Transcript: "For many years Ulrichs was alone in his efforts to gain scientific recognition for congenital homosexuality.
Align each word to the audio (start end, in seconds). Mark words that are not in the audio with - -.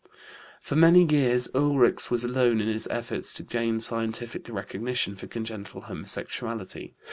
"For 0.63 0.75
many 0.75 1.03
years 1.07 1.47
Ulrichs 1.53 2.09
was 2.09 2.23
alone 2.23 2.59
in 2.59 2.67
his 2.67 2.87
efforts 2.87 3.35
to 3.35 3.43
gain 3.43 3.79
scientific 3.79 4.49
recognition 4.49 5.15
for 5.15 5.27
congenital 5.27 5.81
homosexuality. 5.81 6.93